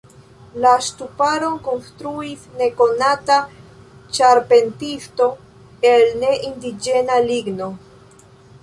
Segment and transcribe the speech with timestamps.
[0.61, 3.37] La ŝtuparon konstruis nekonata
[4.19, 5.29] ĉarpentisto
[5.93, 7.71] el ne-indiĝena ligno.